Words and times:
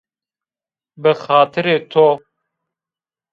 Bi 1.01 1.11
xatirê 1.21 1.75
to 1.91 2.07